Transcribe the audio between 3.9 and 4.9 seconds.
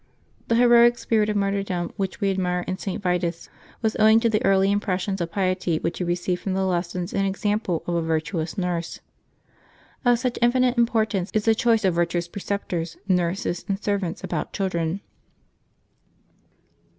owing to the early